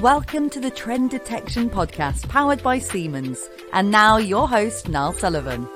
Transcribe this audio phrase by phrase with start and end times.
[0.00, 3.48] Welcome to the Trend Detection Podcast powered by Siemens.
[3.72, 5.66] And now your host, Niall Sullivan.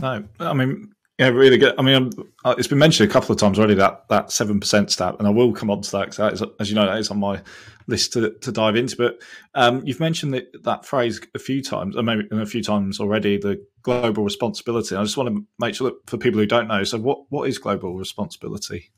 [0.00, 0.90] No, I mean,
[1.20, 1.76] yeah, really good.
[1.78, 2.10] I mean,
[2.44, 5.28] uh, it's been mentioned a couple of times already that that seven percent stat, and
[5.28, 7.40] I will come on to that because as you know, that is on my
[7.86, 8.96] list to, to dive into.
[8.96, 9.22] But
[9.54, 13.38] um, you've mentioned that, that phrase a few times, or maybe a few times already,
[13.38, 14.96] the global responsibility.
[14.96, 17.48] I just want to make sure that for people who don't know, so what what
[17.48, 18.90] is global responsibility,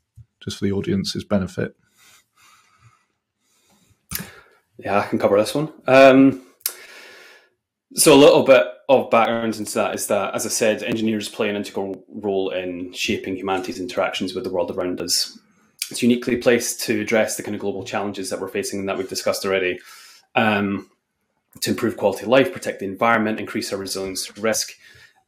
[0.43, 1.75] just for the audience's benefit?
[4.77, 5.71] Yeah, I can cover this one.
[5.87, 6.41] Um,
[7.95, 11.49] so a little bit of background into that is that, as I said, engineers play
[11.49, 15.37] an integral role in shaping humanity's interactions with the world around us.
[15.91, 18.97] It's uniquely placed to address the kind of global challenges that we're facing and that
[18.97, 19.79] we've discussed already,
[20.33, 20.89] um,
[21.61, 24.71] to improve quality of life, protect the environment, increase our resilience to risk,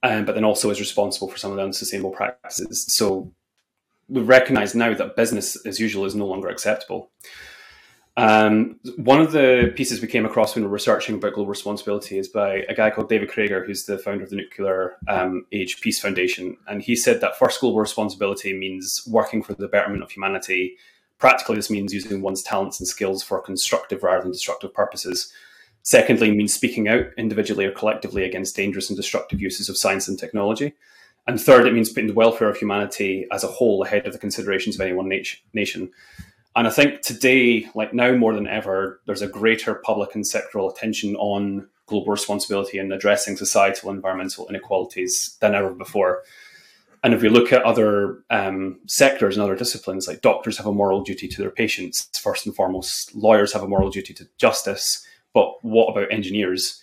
[0.01, 2.85] um, but then also is responsible for some of the unsustainable practices.
[2.89, 3.31] So
[4.07, 7.11] we recognise now that business as usual is no longer acceptable.
[8.17, 12.17] Um, one of the pieces we came across when we were researching about global responsibility
[12.17, 15.81] is by a guy called David Krieger, who's the founder of the Nuclear um, Age
[15.81, 16.55] Peace Foundation.
[16.67, 20.77] And he said that first, global responsibility means working for the betterment of humanity.
[21.17, 25.33] Practically, this means using one's talents and skills for constructive rather than destructive purposes.
[25.81, 30.17] Secondly, means speaking out individually or collectively against dangerous and destructive uses of science and
[30.17, 30.73] technology.
[31.27, 34.19] And third, it means putting the welfare of humanity as a whole ahead of the
[34.19, 35.11] considerations of any one
[35.53, 35.91] nation.
[36.55, 40.71] And I think today, like now more than ever, there's a greater public and sectoral
[40.71, 46.23] attention on global responsibility and addressing societal environmental inequalities than ever before.
[47.03, 50.71] And if we look at other um, sectors and other disciplines, like doctors have a
[50.71, 55.05] moral duty to their patients, first and foremost, lawyers have a moral duty to justice.
[55.33, 56.81] But what about engineers?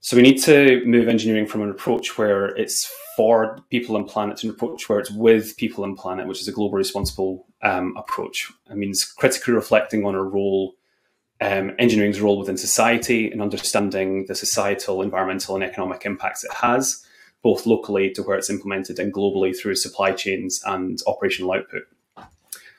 [0.00, 4.38] So we need to move engineering from an approach where it's for people and planet
[4.38, 7.94] to an approach where it's with people and planet, which is a global responsible um,
[7.96, 8.50] approach.
[8.70, 10.74] It means critically reflecting on our role,
[11.40, 17.04] um, engineering's role within society, and understanding the societal, environmental, and economic impacts it has,
[17.42, 21.82] both locally to where it's implemented and globally through supply chains and operational output.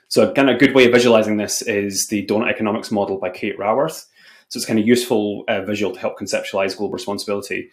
[0.08, 3.58] So, again, a good way of visualizing this is the donut economics model by Kate
[3.58, 4.06] Raworth.
[4.48, 7.70] So, it's kind of useful uh, visual to help conceptualize global responsibility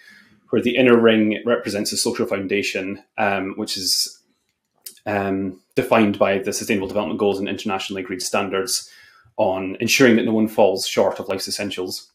[0.49, 4.18] where the inner ring represents a social foundation, um, which is
[5.05, 8.89] um, defined by the Sustainable Development Goals and internationally agreed standards
[9.37, 12.11] on ensuring that no one falls short of life's essentials.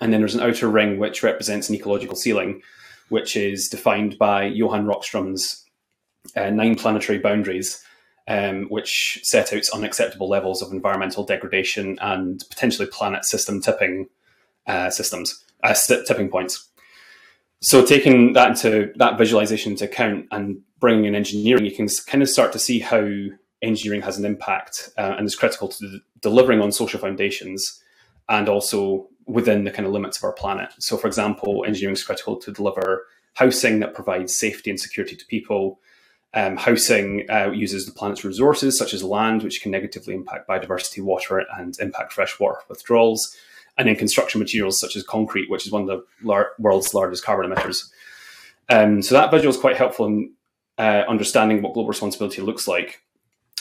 [0.00, 2.62] And then there's an outer ring which represents an ecological ceiling,
[3.08, 5.64] which is defined by Johan Rockström's
[6.36, 7.82] uh, nine planetary boundaries,
[8.28, 14.08] um, which set out unacceptable levels of environmental degradation and potentially planet system tipping
[14.66, 15.74] uh, systems, uh,
[16.06, 16.68] tipping points.
[17.62, 22.22] So taking that into that visualization into account and bringing in engineering, you can kind
[22.22, 23.06] of start to see how
[23.60, 27.82] engineering has an impact uh, and is critical to delivering on social foundations
[28.30, 30.70] and also within the kind of limits of our planet.
[30.78, 35.26] So, for example, engineering is critical to deliver housing that provides safety and security to
[35.26, 35.80] people.
[36.32, 41.02] Um, housing uh, uses the planet's resources, such as land, which can negatively impact biodiversity,
[41.02, 43.36] water, and impact freshwater withdrawals
[43.80, 47.24] and in construction materials such as concrete, which is one of the lar- world's largest
[47.24, 47.88] carbon emitters.
[48.68, 50.34] Um, so that visual is quite helpful in
[50.76, 53.02] uh, understanding what global responsibility looks like.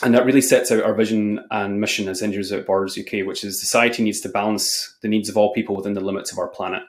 [0.03, 3.45] And that really sets out our vision and mission as Engineers at Borders UK, which
[3.45, 6.49] is society needs to balance the needs of all people within the limits of our
[6.49, 6.83] planet.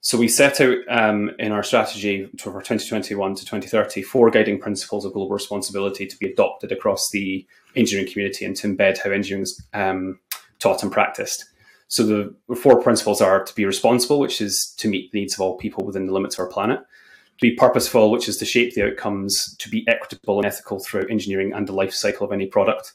[0.00, 5.04] So we set out um, in our strategy for 2021 to 2030 four guiding principles
[5.04, 7.44] of global responsibility to be adopted across the
[7.74, 10.20] engineering community and to embed how engineering is um,
[10.60, 11.51] taught and practiced.
[11.92, 15.42] So the four principles are to be responsible, which is to meet the needs of
[15.42, 16.80] all people within the limits of our planet.
[16.80, 19.54] To be purposeful, which is to shape the outcomes.
[19.58, 22.94] To be equitable and ethical throughout engineering and the life cycle of any product.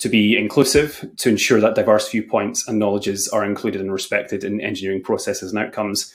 [0.00, 4.60] To be inclusive, to ensure that diverse viewpoints and knowledges are included and respected in
[4.60, 6.12] engineering processes and outcomes.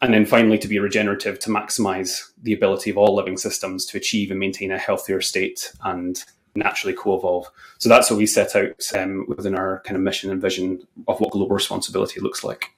[0.00, 3.98] And then finally, to be regenerative, to maximize the ability of all living systems to
[3.98, 6.22] achieve and maintain a healthier state and
[6.56, 7.46] naturally co-evolve.
[7.78, 11.20] So that's what we set out um, within our kind of mission and vision of
[11.20, 12.72] what global responsibility looks like.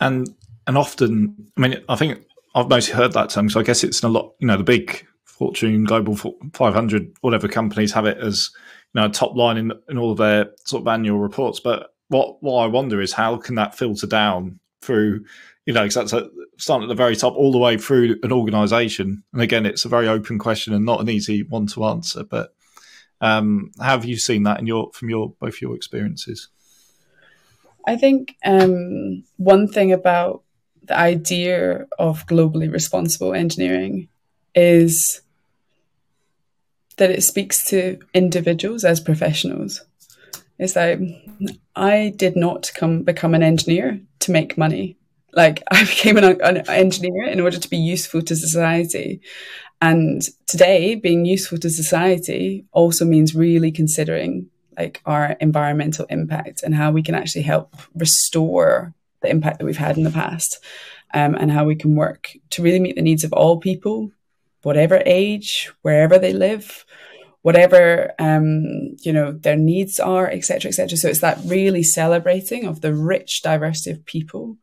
[0.00, 0.28] And
[0.66, 2.24] and often, I mean, I think
[2.54, 3.48] I've mostly heard that term.
[3.48, 4.34] So I guess it's a lot.
[4.40, 8.50] You know, the big Fortune Global 500, whatever companies have it as
[8.94, 11.60] you know top line in in all of their sort of annual reports.
[11.60, 15.24] But what what I wonder is how can that filter down through
[15.66, 16.28] you know, because that's
[16.58, 19.24] starting at the very top all the way through an organization.
[19.32, 22.22] And again, it's a very open question and not an easy one to answer.
[22.24, 22.54] But
[23.20, 26.48] um, have you seen that in your from your both your experiences?
[27.86, 30.42] I think um, one thing about
[30.84, 34.08] the idea of globally responsible engineering
[34.54, 35.20] is
[36.96, 39.84] that it speaks to individuals as professionals.
[40.58, 41.00] It's like
[41.74, 44.96] I did not come become an engineer to make money.
[45.36, 49.20] Like I became an, an engineer in order to be useful to society.
[49.80, 56.74] And today, being useful to society also means really considering like our environmental impact and
[56.74, 60.58] how we can actually help restore the impact that we've had in the past
[61.14, 64.10] um, and how we can work to really meet the needs of all people,
[64.62, 66.84] whatever age, wherever they live,
[67.42, 70.96] whatever um, you know their needs are, etc., etc.
[70.96, 74.56] So it's that really celebrating of the rich diversity of people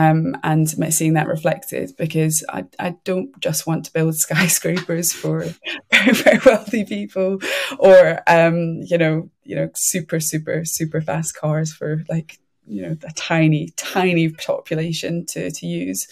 [0.00, 5.40] um, and seeing that reflected because I, I don't just want to build skyscrapers for
[5.92, 7.38] very, very wealthy people
[7.78, 12.96] or um, you know you know super super super fast cars for like you know
[13.02, 16.06] a tiny tiny population to to use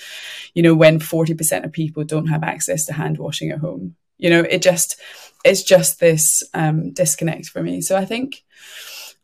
[0.55, 3.97] you know when 40% of people don't have access to hand washing at home.
[4.19, 5.01] You know it just
[5.45, 7.81] it's just this um, disconnect for me.
[7.81, 8.45] So i think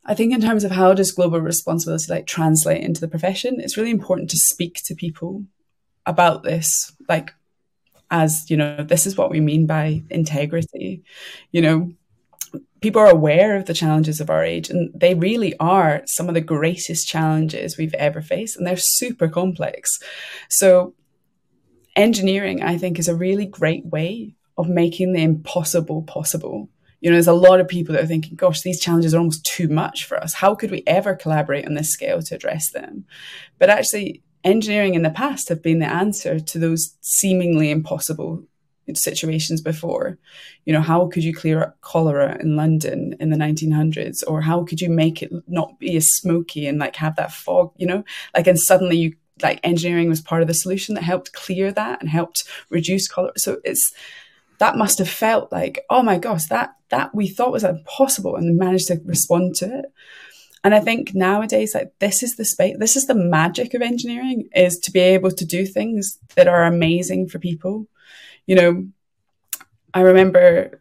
[0.06, 3.77] I think in terms of how does global responsibility like translate into the profession, it's
[3.77, 5.45] really important to speak to people
[6.06, 7.33] about this, like
[8.11, 11.03] as you know, this is what we mean by integrity.
[11.53, 11.93] You know,
[12.81, 16.35] people are aware of the challenges of our age, and they really are some of
[16.35, 19.99] the greatest challenges we've ever faced, and they're super complex.
[20.50, 20.95] So,
[21.97, 26.69] engineering, I think, is a really great way of making the impossible possible
[27.05, 29.45] you know, there's a lot of people that are thinking, gosh, these challenges are almost
[29.45, 30.33] too much for us.
[30.33, 33.05] How could we ever collaborate on this scale to address them?
[33.59, 38.47] But actually, engineering in the past have been the answer to those seemingly impossible
[38.95, 40.17] situations before.
[40.65, 44.23] You know, how could you clear up cholera in London in the 1900s?
[44.27, 47.73] Or how could you make it not be as smoky and like have that fog,
[47.77, 48.03] you know?
[48.35, 52.00] Like, and suddenly you, like, engineering was part of the solution that helped clear that
[52.00, 53.35] and helped reduce cholera.
[53.37, 53.93] So it's,
[54.64, 58.56] that must have felt like, oh my gosh, that that we thought was impossible and
[58.56, 59.84] managed to respond to it.
[60.62, 64.49] And I think nowadays, like this is the space, this is the magic of engineering
[64.55, 67.87] is to be able to do things that are amazing for people.
[68.46, 68.88] You know,
[69.93, 70.81] I remember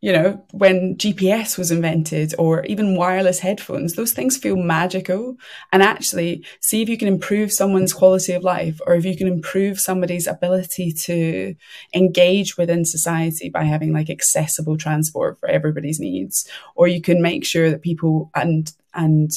[0.00, 5.36] you know, when GPS was invented or even wireless headphones, those things feel magical.
[5.72, 9.26] And actually, see if you can improve someone's quality of life or if you can
[9.26, 11.56] improve somebody's ability to
[11.92, 16.48] engage within society by having like accessible transport for everybody's needs.
[16.76, 19.30] Or you can make sure that people and, and,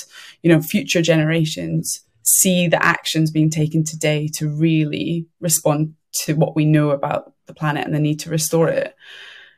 [0.43, 6.55] you know, future generations see the actions being taken today to really respond to what
[6.55, 8.95] we know about the planet and the need to restore it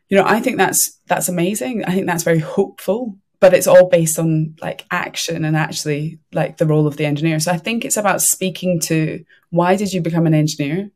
[0.09, 1.83] you know, I think that's that's amazing.
[1.85, 6.57] I think that's very hopeful, but it's all based on like action and actually like
[6.57, 7.39] the role of the engineer.
[7.39, 10.91] So I think it's about speaking to why did you become an engineer?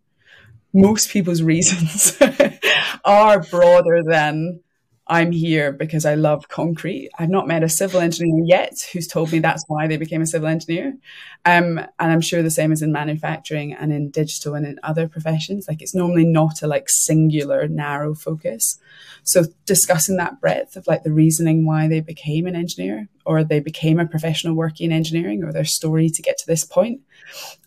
[0.73, 2.17] Most people's reasons
[3.05, 4.61] are broader than
[5.09, 7.09] I'm here because I love concrete.
[7.17, 10.27] I've not met a civil engineer yet who's told me that's why they became a
[10.27, 10.97] civil engineer.
[11.45, 15.07] Um, and I'm sure the same is in manufacturing and in digital and in other
[15.07, 15.67] professions.
[15.67, 18.77] Like it's normally not a like singular narrow focus.
[19.23, 23.59] So discussing that breadth of like the reasoning why they became an engineer or they
[23.59, 27.01] became a professional working in engineering or their story to get to this point.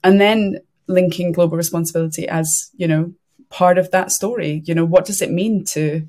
[0.05, 3.15] And then linking global responsibility as, you know,
[3.49, 4.63] part of that story.
[4.65, 6.07] You know, what does it mean to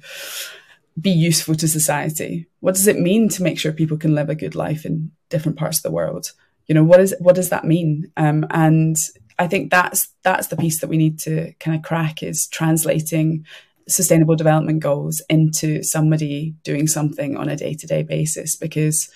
[0.99, 2.47] be useful to society?
[2.59, 5.57] What does it mean to make sure people can live a good life in different
[5.57, 6.31] parts of the world?
[6.67, 8.11] You know, what is what does that mean?
[8.17, 8.95] Um, and
[9.39, 13.45] I think that's that's the piece that we need to kind of crack is translating
[13.87, 19.09] sustainable development goals into somebody doing something on a day-to-day basis because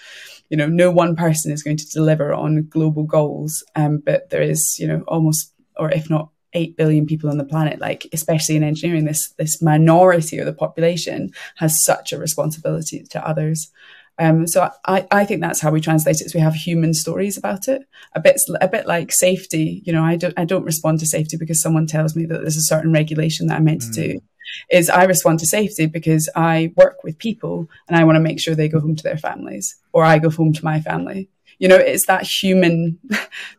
[0.49, 4.41] you know no one person is going to deliver on global goals um, but there
[4.41, 8.55] is you know almost or if not 8 billion people on the planet like especially
[8.55, 13.71] in engineering this this minority of the population has such a responsibility to others
[14.17, 16.25] um, so I, I think that's how we translate it.
[16.25, 17.81] Is we have human stories about it,
[18.13, 19.81] a bit a bit like safety.
[19.85, 22.57] You know, I don't I don't respond to safety because someone tells me that there's
[22.57, 23.93] a certain regulation that I'm meant mm.
[23.93, 24.13] to do.
[24.15, 24.21] Mm.
[24.71, 28.39] Is I respond to safety because I work with people and I want to make
[28.39, 31.67] sure they go home to their families or I go home to my family you
[31.67, 32.99] know it's that human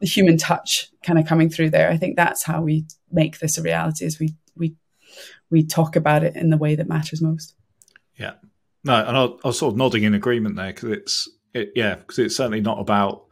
[0.00, 3.58] the human touch kind of coming through there i think that's how we make this
[3.58, 4.74] a reality is we we
[5.50, 7.54] we talk about it in the way that matters most
[8.16, 8.32] yeah
[8.84, 12.18] no and i was sort of nodding in agreement there because it's it, yeah because
[12.18, 13.26] it's certainly not about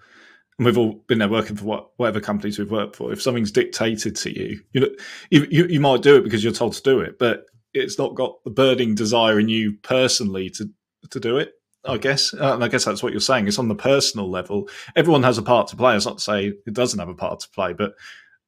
[0.58, 3.12] and we've all been there working for what, whatever companies we've worked for.
[3.12, 4.88] If something's dictated to you, you know,
[5.30, 8.14] you, you, you might do it because you're told to do it, but it's not
[8.14, 10.70] got the burning desire in you personally to
[11.10, 11.52] to do it.
[11.86, 13.46] I guess, uh, and I guess that's what you're saying.
[13.46, 14.68] It's on the personal level.
[14.96, 15.96] Everyone has a part to play.
[15.96, 17.94] It's not to say it doesn't have a part to play, but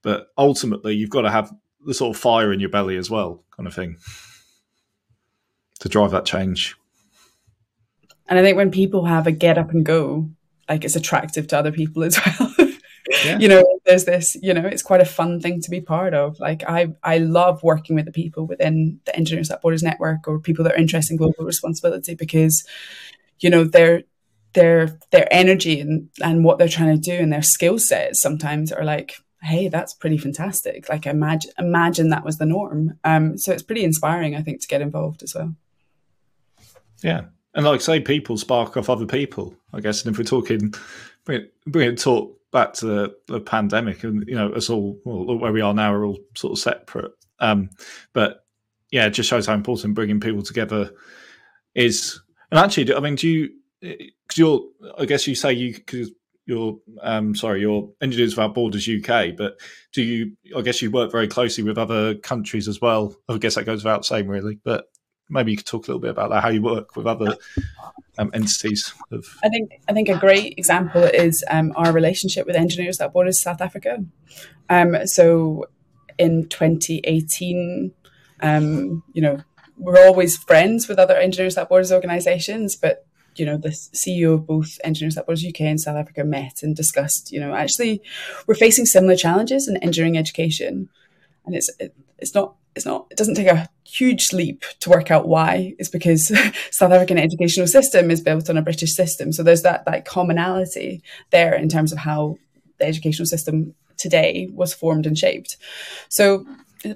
[0.03, 1.53] but ultimately, you've got to have
[1.85, 3.97] the sort of fire in your belly as well, kind of thing,
[5.81, 6.77] to drive that change.
[8.29, 10.31] And I think when people have a get up and go,
[10.69, 12.55] like it's attractive to other people as well.
[13.25, 13.39] Yeah.
[13.39, 16.41] you know, there's this, you know, it's quite a fun thing to be part of.
[16.41, 20.41] Like I I love working with the people within the Engineers Without Borders network or
[20.41, 22.65] people that are interested in global responsibility because,
[23.41, 24.03] you know, their
[24.55, 28.73] their their energy and, and what they're trying to do and their skill sets sometimes
[28.73, 30.89] are like hey, that's pretty fantastic.
[30.89, 32.99] Like imagine imagine that was the norm.
[33.05, 35.55] Um, so it's pretty inspiring, I think, to get involved as well.
[37.03, 40.05] Yeah, and like say, people spark off other people, I guess.
[40.05, 40.75] And if we're talking,
[41.25, 45.39] bring bring it talk back to the, the, pandemic, and you know, us all well,
[45.39, 47.13] where we are now are all sort of separate.
[47.39, 47.71] Um,
[48.13, 48.45] but
[48.91, 50.91] yeah, it just shows how important bringing people together
[51.75, 52.21] is.
[52.51, 53.51] And actually, I mean, do you?
[53.81, 54.63] Because you're,
[54.99, 56.11] I guess you say you because
[56.47, 59.59] your um sorry you're engineers without borders uk but
[59.93, 63.57] do you i guess you work very closely with other countries as well i guess
[63.57, 64.87] that goes without saying really but
[65.29, 67.37] maybe you could talk a little bit about that how you work with other
[68.19, 72.55] um, entities of i think i think a great example is um, our relationship with
[72.55, 73.99] engineers without borders south africa
[74.69, 75.65] um, so
[76.17, 77.93] in 2018
[78.41, 79.39] um, you know
[79.79, 83.07] we're always friends with other engineers without borders organizations but
[83.39, 86.75] you know, the CEO of both Engineers Without Borders UK and South Africa met and
[86.75, 88.03] discussed, you know, actually
[88.47, 90.89] we're facing similar challenges in engineering education.
[91.45, 91.71] And it's,
[92.19, 95.75] it's not, it's not, it doesn't take a huge leap to work out why.
[95.79, 96.29] It's because
[96.71, 99.33] South African educational system is built on a British system.
[99.33, 102.39] So there's that, that commonality there in terms of how
[102.79, 105.57] the educational system today was formed and shaped.
[106.09, 106.47] So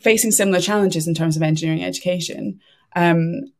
[0.02, 2.60] facing similar challenges in terms of engineering education.
[2.96, 3.52] Um,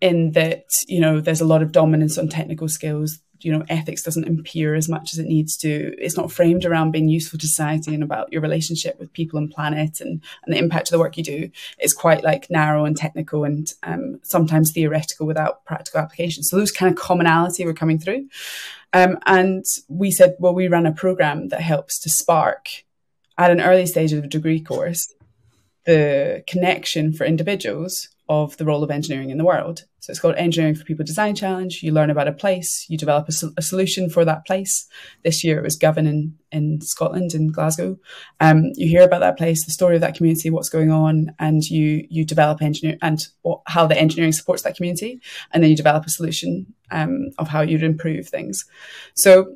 [0.00, 3.18] in that you know there's a lot of dominance on technical skills.
[3.40, 5.94] You know ethics doesn't appear as much as it needs to.
[5.98, 9.50] It's not framed around being useful to society and about your relationship with people and
[9.50, 11.50] planet and, and the impact of the work you do.
[11.78, 16.42] It's quite like narrow and technical and um, sometimes theoretical without practical application.
[16.42, 18.28] So those kind of commonality were coming through.
[18.92, 22.68] Um, and we said well we run a program that helps to spark
[23.38, 25.12] at an early stage of the degree course
[25.86, 29.84] the connection for individuals of the role of engineering in the world.
[30.00, 31.82] So it's called Engineering for People Design Challenge.
[31.82, 34.88] You learn about a place, you develop a, a solution for that place.
[35.22, 37.98] This year it was Govan in, in Scotland, in Glasgow.
[38.40, 41.68] Um, you hear about that place, the story of that community, what's going on, and
[41.68, 45.20] you you develop engineer and what, how the engineering supports that community,
[45.52, 48.64] and then you develop a solution um, of how you'd improve things.
[49.14, 49.54] So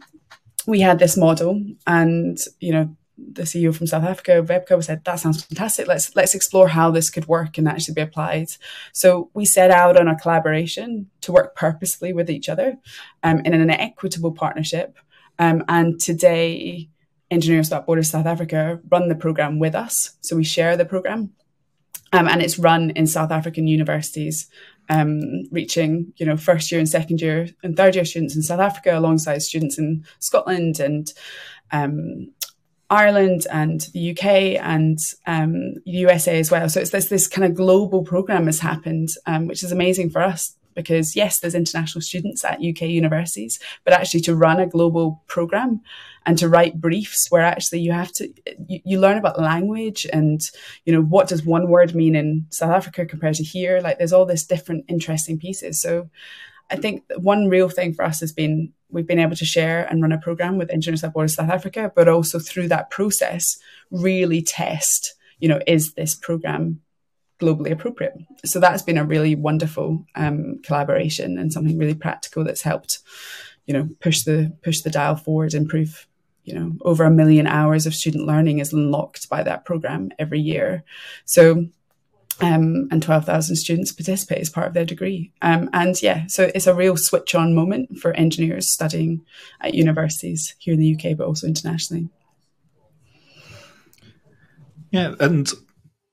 [0.67, 2.97] we had this model, and you know
[3.33, 5.87] the CEO from South Africa, Webco, said that sounds fantastic.
[5.87, 8.49] Let's let's explore how this could work and actually be applied.
[8.93, 12.79] So we set out on a collaboration to work purposefully with each other
[13.23, 14.99] um, in an equitable partnership.
[15.39, 16.89] Um, and today,
[17.31, 20.17] Engineers Without Borders South Africa run the program with us.
[20.21, 21.33] So we share the program,
[22.13, 24.49] um, and it's run in South African universities.
[24.89, 28.59] Um, reaching, you know, first year and second year and third year students in South
[28.59, 31.13] Africa, alongside students in Scotland and
[31.71, 32.33] um,
[32.91, 36.69] Ireland and the UK and um, USA as well.
[36.69, 40.21] So it's this this kind of global program has happened, um, which is amazing for
[40.21, 45.23] us because yes, there's international students at UK universities, but actually to run a global
[45.27, 45.81] program
[46.27, 48.29] and to write briefs where actually you have to
[48.69, 50.41] you, you learn about language and
[50.85, 53.81] you know what does one word mean in South Africa compared to here.
[53.81, 55.81] Like there's all this different interesting pieces.
[55.81, 56.11] So
[56.71, 60.03] I think one real thing for us has been we've been able to share and
[60.03, 63.59] run a program with Engineers Without Borders South Africa, but also through that process,
[63.91, 66.81] really test, you know, is this program
[67.41, 68.15] globally appropriate?
[68.45, 72.99] So that's been a really wonderful um, collaboration and something really practical that's helped,
[73.67, 76.07] you know, push the push the dial forward, improve.
[76.45, 80.41] You know, over a million hours of student learning is unlocked by that program every
[80.41, 80.83] year.
[81.25, 81.67] So
[82.41, 85.33] um, and 12,000 students participate as part of their degree.
[85.43, 89.25] Um, and yeah, so it's a real switch on moment for engineers studying
[89.61, 92.09] at universities here in the UK, but also internationally.
[94.91, 95.49] Yeah, and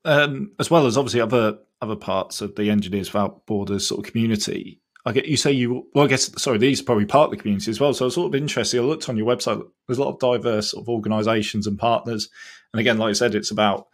[0.05, 4.11] um, as well as obviously other other parts of the Engineers Without Borders sort of
[4.11, 4.81] community.
[5.05, 6.05] I get you say you well.
[6.05, 7.93] I guess sorry, these are probably part of the community as well.
[7.93, 8.41] So I was sort of.
[8.41, 9.63] I looked on your website.
[9.87, 12.29] There's a lot of diverse sort of organisations and partners.
[12.73, 13.87] And again, like I said, it's about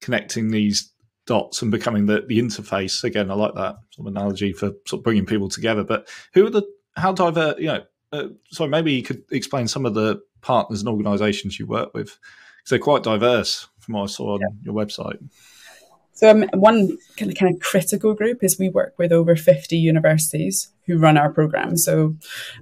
[0.00, 0.92] connecting these
[1.28, 3.04] dots and becoming the, the interface.
[3.04, 5.84] Again, I like that sort of analogy for sort of bringing people together.
[5.84, 6.64] But who are the
[6.96, 7.54] how diverse?
[7.58, 11.66] You know, uh, sorry, maybe you could explain some of the partners and organisations you
[11.66, 12.18] work with
[12.56, 14.46] because they're quite diverse from what I saw on yeah.
[14.64, 15.18] your website.
[16.14, 19.76] So um, one kind of, kind of critical group is we work with over 50
[19.76, 21.76] universities who run our program.
[21.76, 22.16] So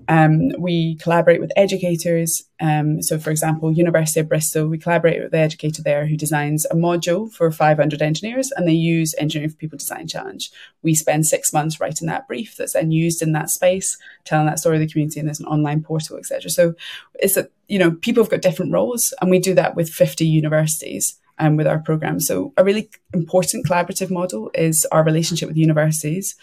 [0.09, 2.43] um, we collaborate with educators.
[2.61, 6.67] Um, so for example, University of Bristol, we collaborate with the educator there who designs
[6.67, 10.51] a module for 500 engineers and they use Engineering for People Design Challenge.
[10.83, 14.59] We spend six months writing that brief that's then used in that space, telling that
[14.59, 16.51] story of the community and there's an online portal, etc.
[16.51, 16.75] So
[17.15, 20.27] it's that, you know, people have got different roles and we do that with 50
[20.27, 22.21] universities um, with our program.
[22.21, 26.35] So a really important collaborative model is our relationship with universities,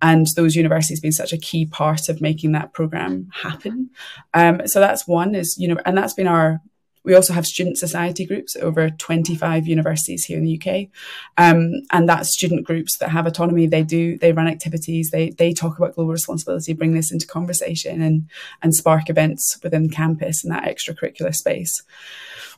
[0.00, 3.90] and those universities being such a key part of making that program happen.
[4.34, 6.60] Um, so that's one is you know, and that's been our
[7.04, 10.88] we also have student society groups over 25 universities here in the UK.
[11.36, 13.66] Um, and that's student groups that have autonomy.
[13.66, 18.00] They do, they run activities, they, they talk about global responsibility, bring this into conversation
[18.02, 18.28] and,
[18.62, 21.82] and spark events within campus and that extracurricular space.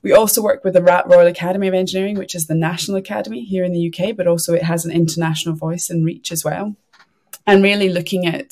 [0.02, 3.64] We also work with the Royal Academy of Engineering, which is the national academy here
[3.64, 6.76] in the UK, but also it has an international voice and reach as well.
[7.46, 8.50] And really looking at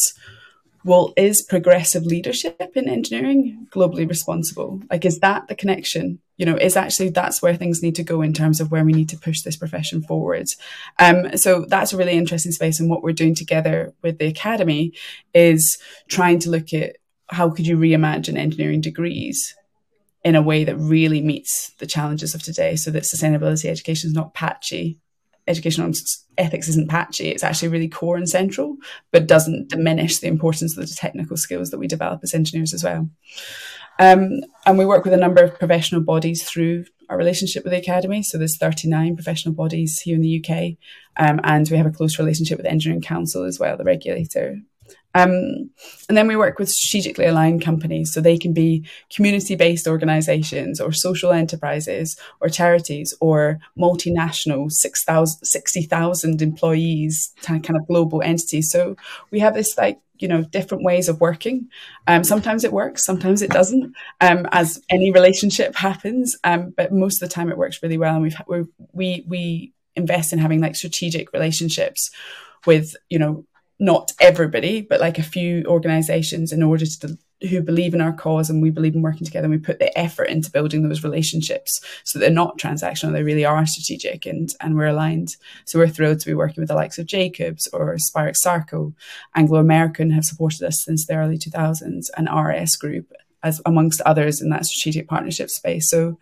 [0.84, 4.80] well, is progressive leadership in engineering globally responsible?
[4.90, 6.20] Like, is that the connection?
[6.36, 8.92] You know, is actually that's where things need to go in terms of where we
[8.92, 10.46] need to push this profession forward.
[10.98, 12.80] Um, so that's a really interesting space.
[12.80, 14.92] And what we're doing together with the academy
[15.34, 16.96] is trying to look at
[17.28, 19.54] how could you reimagine engineering degrees
[20.24, 24.14] in a way that really meets the challenges of today so that sustainability education is
[24.14, 24.98] not patchy
[25.48, 25.92] educational
[26.38, 28.76] ethics isn't patchy it's actually really core and central
[29.10, 32.84] but doesn't diminish the importance of the technical skills that we develop as engineers as
[32.84, 33.08] well.
[33.98, 37.78] Um, and we work with a number of professional bodies through our relationship with the
[37.78, 38.22] academy.
[38.22, 40.50] So there's 39 professional bodies here in the uk
[41.16, 44.58] um, and we have a close relationship with engineering council as well the regulator
[45.14, 45.70] um,
[46.08, 48.12] and then we work with strategically aligned companies.
[48.12, 56.42] So they can be community based organizations or social enterprises or charities or multinational 60,000
[56.42, 58.70] employees, kind of global entities.
[58.70, 58.96] So
[59.30, 61.68] we have this like, you know, different ways of working.
[62.06, 66.36] Um, sometimes it works, sometimes it doesn't, um, as any relationship happens.
[66.44, 68.14] Um, but most of the time it works really well.
[68.14, 72.10] And we've, we we, we invest in having like strategic relationships
[72.64, 73.44] with, you know,
[73.82, 77.18] not everybody, but like a few organizations in order to
[77.50, 79.98] who believe in our cause and we believe in working together and we put the
[79.98, 84.76] effort into building those relationships so they're not transactional they really are strategic and and
[84.76, 85.34] we're aligned.
[85.64, 88.94] So we're thrilled to be working with the likes of jacobs or spirax sarco.
[89.34, 94.40] Anglo american have supported us since the early 2000s and rs group as amongst others
[94.40, 95.90] in that strategic partnership space.
[95.90, 96.20] So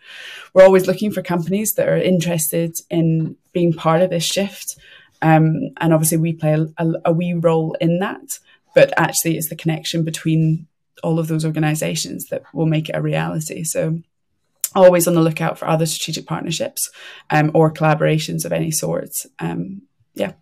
[0.55, 4.77] we're always looking for companies that are interested in being part of this shift
[5.23, 8.39] um, and obviously, we play a, a, a wee role in that.
[8.75, 10.67] But actually, it's the connection between
[11.03, 13.65] all of those organizations that will make it a reality.
[13.65, 14.01] So,
[14.75, 16.91] always on the lookout for other strategic partnerships
[17.31, 19.11] um, or collaborations of any sort.
[19.39, 19.83] Um,
[20.15, 20.33] yeah.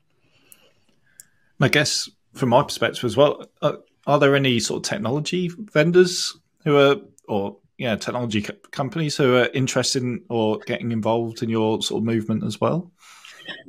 [1.61, 6.37] I guess from my perspective as well, uh, are there any sort of technology vendors
[6.65, 11.49] who are, or yeah, technology co- companies who are interested in or getting involved in
[11.49, 12.93] your sort of movement as well?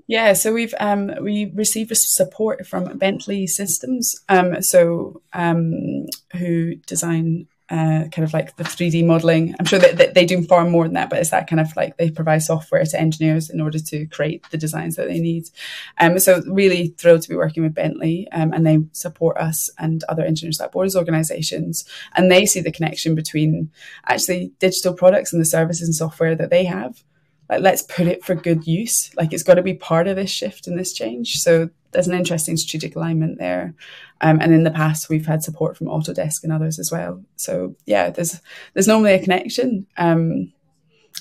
[0.08, 7.48] Yeah, so we've um, we received support from Bentley Systems, um, so um, who design
[7.70, 9.56] uh, kind of like the 3D modeling.
[9.60, 11.76] I'm sure that, that, they do far more than that, but it's that kind of
[11.76, 15.44] like they provide software to engineers in order to create the designs that they need.
[16.00, 20.04] Um, so really thrilled to be working with Bentley, um, and they support us and
[20.06, 23.70] other engineers like borders organizations, and they see the connection between
[24.08, 27.04] actually digital products and the services and software that they have
[27.50, 29.12] like let's put it for good use.
[29.18, 31.34] Like it's got to be part of this shift and this change.
[31.38, 33.74] So there's an interesting strategic alignment there.
[34.22, 37.24] Um, and in the past we've had support from autodesk and others as well.
[37.36, 38.40] So yeah there's
[38.74, 39.88] there's normally a connection.
[39.98, 40.54] Um,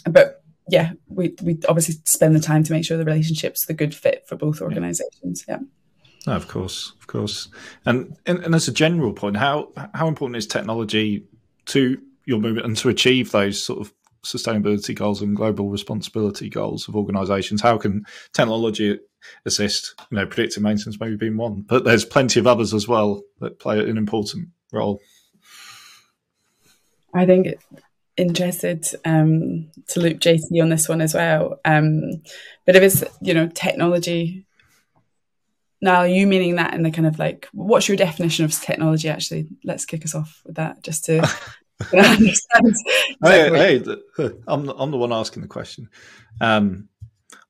[0.05, 3.95] but yeah we, we obviously spend the time to make sure the relationship's the good
[3.95, 5.45] fit for both organizations.
[5.49, 5.61] Yeah.
[6.27, 7.49] No, of course of course.
[7.87, 11.25] And, and and as a general point how how important is technology
[11.67, 13.93] to your movement and to achieve those sort of
[14.33, 17.61] sustainability goals and global responsibility goals of organisations.
[17.61, 18.99] How can technology
[19.47, 19.95] assist?
[20.11, 23.59] You know, predictive maintenance maybe being one, but there's plenty of others as well that
[23.59, 25.01] play an important role.
[27.15, 27.61] I think it
[28.17, 31.61] interested um, to loop JT on this one as well.
[31.65, 32.23] Um,
[32.67, 34.45] but if it's you know technology,
[35.81, 39.09] now you meaning that in the kind of like what's your definition of technology?
[39.09, 41.27] Actually, let's kick us off with that just to
[41.93, 42.77] understand.
[43.23, 45.89] Hey, hey, I'm I'm the one asking the question.
[46.41, 46.89] Um,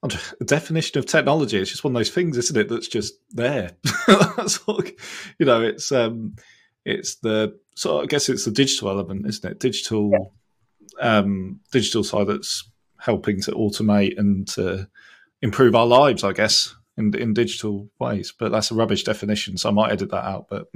[0.02, 2.68] the definition of technology it's just one of those things, isn't it?
[2.68, 3.72] That's just there.
[4.36, 5.62] that's you know.
[5.62, 6.36] It's um,
[6.84, 9.60] it's the so I guess it's the digital element, isn't it?
[9.60, 11.18] Digital, yeah.
[11.18, 14.88] um, digital side that's helping to automate and to
[15.42, 18.32] improve our lives, I guess, in in digital ways.
[18.38, 20.48] But that's a rubbish definition, so I might edit that out.
[20.50, 20.68] But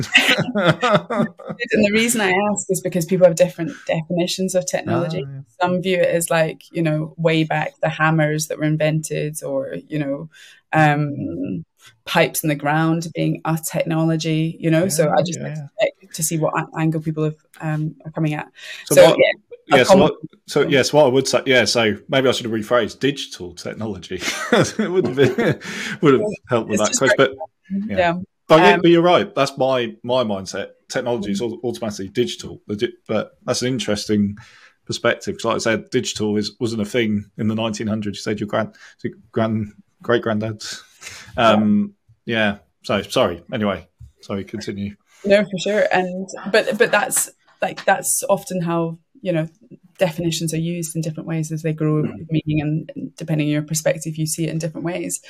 [0.54, 5.24] and the reason I ask is because people have different definitions of technology.
[5.26, 5.40] Ah, yeah.
[5.60, 9.76] Some view it as like you know way back the hammers that were invented, or
[9.88, 10.30] you know.
[10.74, 11.66] Um,
[12.06, 14.88] pipes in the ground being a technology, you know.
[14.88, 15.68] so I just yeah, like to,
[16.06, 18.48] check to see what angle people have, um, are coming at.
[18.86, 19.32] So So, what- yeah,
[19.76, 20.14] yeah, so what,
[20.46, 21.64] so yes, what I would say, yeah.
[21.64, 24.16] So maybe I should have rephrased digital technology.
[24.52, 25.60] it would have been,
[26.00, 27.16] would have helped with It's that question.
[27.16, 27.34] But
[27.88, 27.96] yeah.
[27.96, 28.14] yeah.
[28.48, 29.34] But, yeah, Um, but you're right.
[29.34, 30.70] That's my my mindset.
[30.88, 34.36] Technology is automatically digital, but that's an interesting
[34.84, 35.34] perspective.
[35.34, 38.04] Because, like I said, digital is wasn't a thing in the 1900s.
[38.04, 38.74] You said your grand,
[39.30, 40.82] grand, great granddads.
[41.36, 41.94] Um,
[42.26, 42.58] yeah.
[42.82, 43.42] So sorry.
[43.52, 43.88] Anyway,
[44.20, 44.44] sorry.
[44.44, 44.96] Continue.
[45.24, 45.86] No, for sure.
[45.92, 47.30] And but but that's
[47.60, 49.48] like that's often how you know
[49.98, 53.52] definitions are used in different ways as they grow in meaning and, and depending on
[53.52, 55.20] your perspective you see it in different ways.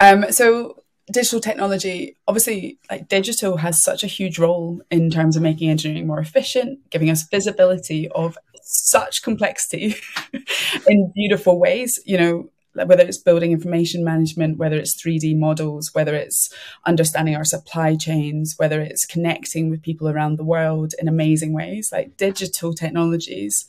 [0.00, 5.42] Um so digital technology obviously like digital has such a huge role in terms of
[5.42, 9.94] making engineering more efficient giving us visibility of such complexity
[10.86, 12.50] in beautiful ways you know
[12.86, 16.52] whether it's building information management, whether it's 3D models, whether it's
[16.86, 21.90] understanding our supply chains, whether it's connecting with people around the world in amazing ways,
[21.92, 23.68] like digital technologies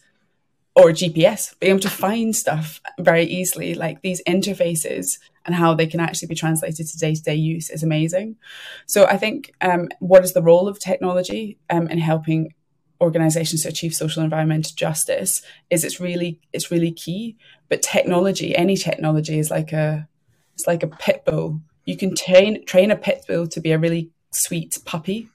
[0.76, 5.88] or GPS, being able to find stuff very easily, like these interfaces and how they
[5.88, 8.38] can actually be translated to day to day use is amazing.
[8.86, 12.54] So I think um, what is the role of technology um, in helping
[13.02, 17.38] organizations to achieve social and environmental justice is it's really it's really key.
[17.70, 20.08] But technology any technology is like a
[20.54, 21.62] it's like a pit bull.
[21.86, 25.28] You can train train a pit bull to be a really sweet puppy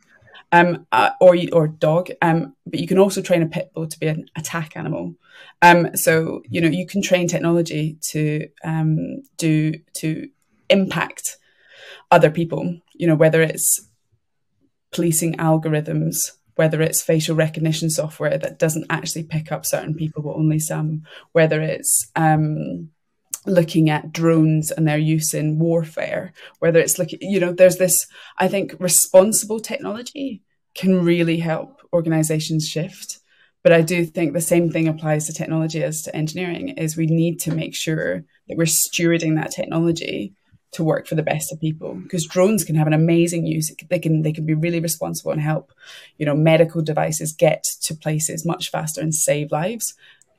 [0.53, 3.99] um uh, or or dog um but you can also train a pit bull to
[3.99, 5.15] be an attack animal.
[5.63, 10.29] Um so you know you can train technology to um do to
[10.71, 11.39] impact
[12.11, 13.89] other people you know whether it's
[14.93, 16.17] policing algorithms
[16.57, 21.03] whether it's facial recognition software that doesn't actually pick up certain people but only some,
[21.33, 22.91] whether it's um,
[23.47, 28.07] looking at drones and their use in warfare, whether it's looking, you know, there's this,
[28.39, 30.43] I think, responsible technology
[30.75, 33.19] can really help organizations shift.
[33.63, 37.07] But I do think the same thing applies to technology as to engineering is we
[37.07, 40.35] need to make sure that we're stewarding that technology
[40.75, 43.73] to work for the best of people because drones can have an amazing use.
[43.89, 45.73] They can they can be really responsible and help
[46.19, 49.95] you know medical devices get to places much faster and save lives.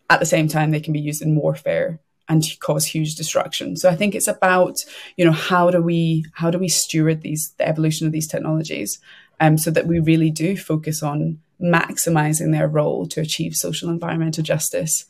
[0.10, 3.76] At the same time they can be used in warfare and cause huge destruction.
[3.76, 4.84] So i think it's about
[5.18, 9.00] you know how do we how do we steward these the evolution of these technologies
[9.40, 14.44] um, so that we really do focus on maximizing their role to achieve social environmental
[14.44, 15.06] justice.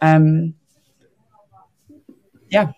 [0.00, 0.54] Um,
[2.50, 2.72] yeah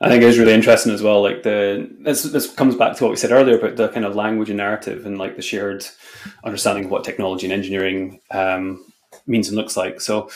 [0.00, 1.22] I think it's really interesting as well.
[1.22, 4.14] Like the this this comes back to what we said earlier about the kind of
[4.14, 5.86] language and narrative and like the shared
[6.44, 8.84] understanding of what technology and engineering um,
[9.26, 10.00] means and looks like.
[10.02, 10.28] So,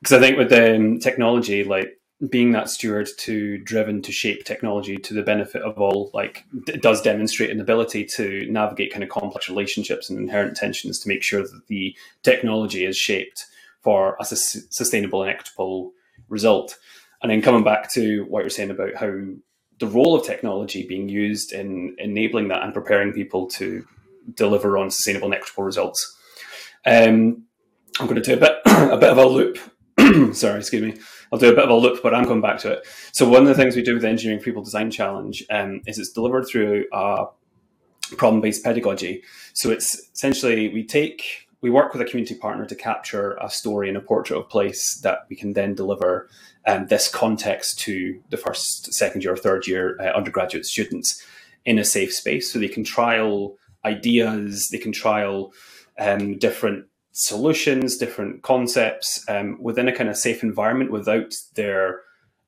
[0.00, 4.44] because I think with the um, technology, like being that steward to driven to shape
[4.44, 9.04] technology to the benefit of all, like it does demonstrate an ability to navigate kind
[9.04, 13.46] of complex relationships and inherent tensions to make sure that the technology is shaped
[13.80, 15.92] for a sus- sustainable and equitable
[16.28, 16.76] result.
[17.22, 19.12] And then coming back to what you're saying about how
[19.78, 23.86] the role of technology being used in enabling that and preparing people to
[24.34, 26.16] deliver on sustainable and equitable results.
[26.84, 27.44] Um,
[28.00, 29.58] I'm going to do a bit a bit of a loop.
[30.34, 31.00] Sorry, excuse me.
[31.32, 32.86] I'll do a bit of a loop, but I'm coming back to it.
[33.12, 35.98] So one of the things we do with the Engineering People Design Challenge um, is
[35.98, 37.26] it's delivered through a
[38.16, 39.22] problem-based pedagogy.
[39.54, 43.88] So it's essentially we take we work with a community partner to capture a story
[43.88, 46.28] and a portrait of place that we can then deliver
[46.66, 51.22] um, this context to the first, second year, or third year uh, undergraduate students
[51.64, 55.52] in a safe space, so they can trial ideas, they can trial
[55.98, 62.00] um, different solutions, different concepts um, within a kind of safe environment without their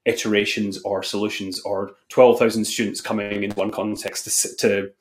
[0.05, 4.93] iterations or solutions or 12,000 students coming in one context to, to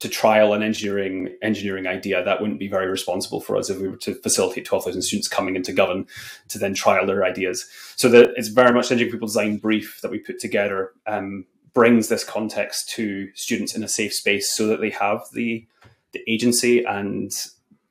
[0.00, 3.88] to trial an engineering engineering idea that wouldn't be very responsible for us if we
[3.88, 6.06] were to facilitate 12,000 students coming into Govan
[6.48, 7.68] to then trial their ideas.
[7.96, 12.08] So that it's very much engineering people design brief that we put together um, brings
[12.08, 15.66] this context to students in a safe space so that they have the
[16.12, 17.32] the agency and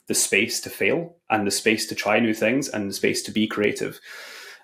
[0.07, 3.31] the space to fail and the space to try new things and the space to
[3.31, 3.99] be creative.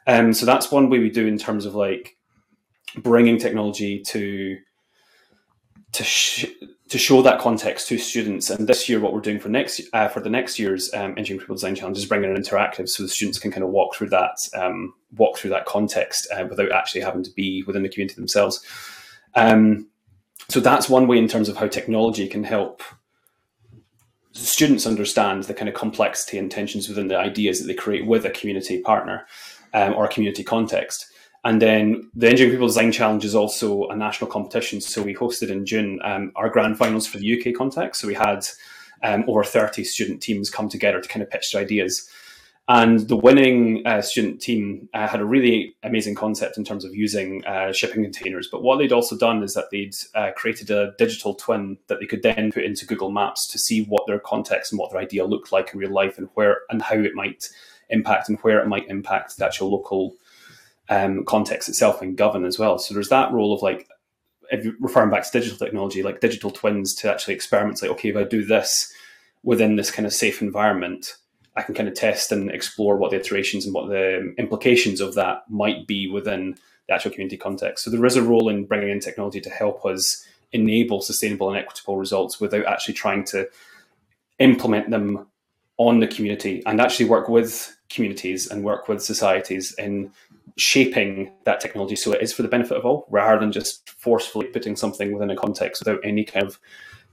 [0.07, 2.17] Um, so that's one way we do in terms of like
[2.97, 4.57] bringing technology to
[5.93, 6.45] to sh-
[6.91, 8.49] to show that context to students.
[8.49, 11.39] And this year, what we're doing for next uh, for the next year's um, Engineering
[11.39, 14.09] People Design Challenge is bringing an interactive, so the students can kind of walk through
[14.09, 18.15] that um, walk through that context uh, without actually having to be within the community
[18.15, 18.61] themselves.
[19.35, 19.87] Um,
[20.49, 22.83] so that's one way in terms of how technology can help
[24.33, 28.25] students understand the kind of complexity and tensions within the ideas that they create with
[28.25, 29.25] a community partner
[29.73, 31.05] um, or a community context.
[31.43, 34.79] And then the Engineering People Design Challenge is also a national competition.
[34.79, 38.01] So we hosted in June um, our grand finals for the UK context.
[38.01, 38.45] So we had
[39.03, 42.07] um, over 30 student teams come together to kind of pitch their ideas.
[42.67, 46.95] And the winning uh, student team uh, had a really amazing concept in terms of
[46.95, 48.47] using uh, shipping containers.
[48.49, 52.05] But what they'd also done is that they'd uh, created a digital twin that they
[52.05, 55.25] could then put into Google Maps to see what their context and what their idea
[55.25, 57.49] looked like in real life and where and how it might
[57.89, 60.15] impact and where it might impact the actual local
[60.91, 62.77] um, context itself and Govan as well.
[62.77, 63.87] So there's that role of like,
[64.51, 68.09] if you're referring back to digital technology, like digital twins to actually experiment, like, okay,
[68.09, 68.93] if I do this
[69.41, 71.15] within this kind of safe environment,
[71.55, 75.15] I can kind of test and explore what the iterations and what the implications of
[75.15, 77.85] that might be within the actual community context.
[77.85, 81.57] So there is a role in bringing in technology to help us enable sustainable and
[81.57, 83.47] equitable results without actually trying to
[84.39, 85.27] implement them
[85.77, 90.11] on the community and actually work with communities and work with societies in
[90.57, 94.47] shaping that technology so it is for the benefit of all rather than just forcefully
[94.47, 96.59] putting something within a context without any kind of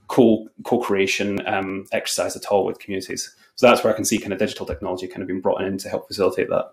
[0.09, 3.33] co co-creation um, exercise at all with communities.
[3.55, 5.77] So that's where I can see kind of digital technology kind of being brought in
[5.77, 6.71] to help facilitate that.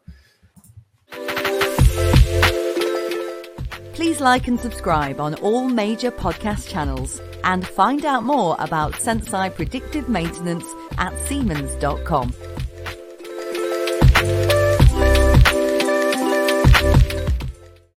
[3.95, 9.55] Please like and subscribe on all major podcast channels and find out more about Senseye
[9.55, 10.67] predictive maintenance
[10.99, 12.35] at siemens.com.